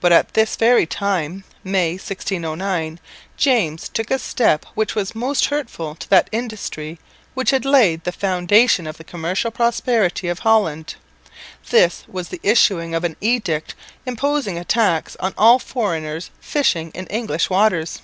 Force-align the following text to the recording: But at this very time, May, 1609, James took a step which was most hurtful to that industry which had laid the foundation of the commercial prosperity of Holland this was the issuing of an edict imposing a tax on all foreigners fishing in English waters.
But 0.00 0.12
at 0.12 0.34
this 0.34 0.54
very 0.54 0.86
time, 0.86 1.42
May, 1.64 1.94
1609, 1.94 3.00
James 3.36 3.88
took 3.88 4.08
a 4.12 4.20
step 4.20 4.64
which 4.76 4.94
was 4.94 5.12
most 5.12 5.46
hurtful 5.46 5.96
to 5.96 6.08
that 6.08 6.28
industry 6.30 7.00
which 7.34 7.50
had 7.50 7.64
laid 7.64 8.04
the 8.04 8.12
foundation 8.12 8.86
of 8.86 8.96
the 8.96 9.02
commercial 9.02 9.50
prosperity 9.50 10.28
of 10.28 10.38
Holland 10.38 10.94
this 11.70 12.04
was 12.06 12.28
the 12.28 12.38
issuing 12.44 12.94
of 12.94 13.02
an 13.02 13.16
edict 13.20 13.74
imposing 14.06 14.56
a 14.56 14.64
tax 14.64 15.16
on 15.16 15.34
all 15.36 15.58
foreigners 15.58 16.30
fishing 16.40 16.92
in 16.94 17.08
English 17.08 17.50
waters. 17.50 18.02